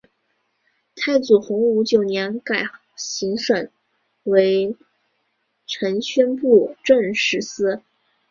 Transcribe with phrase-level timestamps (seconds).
[0.95, 2.63] 太祖洪武九年改
[2.95, 3.69] 行省
[4.23, 4.75] 为
[5.67, 7.83] 承宣布政使司。